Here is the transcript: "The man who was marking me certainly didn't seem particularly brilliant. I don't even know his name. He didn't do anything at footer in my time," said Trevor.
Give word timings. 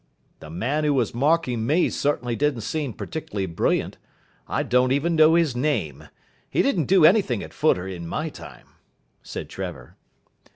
"The 0.39 0.49
man 0.49 0.83
who 0.83 0.95
was 0.95 1.13
marking 1.13 1.67
me 1.67 1.87
certainly 1.91 2.35
didn't 2.35 2.61
seem 2.61 2.91
particularly 2.93 3.45
brilliant. 3.45 3.99
I 4.47 4.63
don't 4.63 4.91
even 4.91 5.15
know 5.15 5.35
his 5.35 5.55
name. 5.55 6.07
He 6.49 6.63
didn't 6.63 6.85
do 6.85 7.05
anything 7.05 7.43
at 7.43 7.53
footer 7.53 7.87
in 7.87 8.07
my 8.07 8.29
time," 8.29 8.69
said 9.21 9.47
Trevor. 9.47 9.97